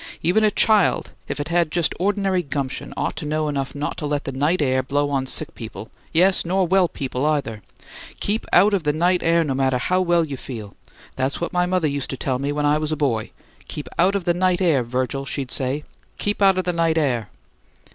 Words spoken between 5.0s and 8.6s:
on sick people yes, nor well people, either! 'Keep